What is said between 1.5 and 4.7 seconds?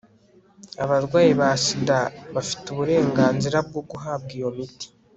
sida bafite uburenganzira bwo guhabwa iyo